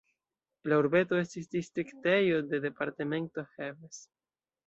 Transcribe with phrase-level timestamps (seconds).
[0.71, 4.01] La urbeto estis distriktejo de departemento Heves.